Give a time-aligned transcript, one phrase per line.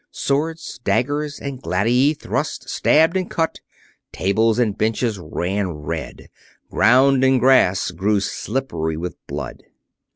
[0.09, 3.59] Swords, daggers, and gladii thrust, stabbed, and cut.
[4.11, 6.27] Tables and benches ran red;
[6.71, 9.61] ground and grass grew slippery with blood.